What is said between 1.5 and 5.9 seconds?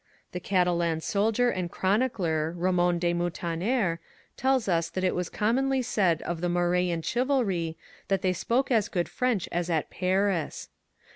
and chronicler Ramon de Muntaner tells us that it was commonly